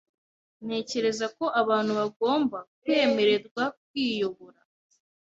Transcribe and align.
Ntekereza 0.65 1.25
ko 1.37 1.45
abantu 1.61 1.91
bagomba 1.99 2.57
kwemererwa 2.81 3.63
kwiyobora. 3.83 4.59